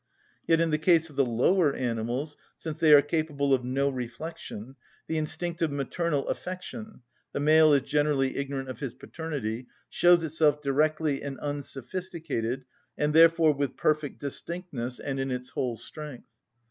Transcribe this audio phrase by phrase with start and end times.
[0.47, 4.75] Yet in the case of the lower animals, since they are capable of no reflection,
[5.05, 7.01] the instinctive maternal affection
[7.33, 12.65] (the male is generally ignorant of his paternity) shows itself directly and unsophisticated,
[12.97, 16.25] and therefore with perfect distinctness and in its whole strength.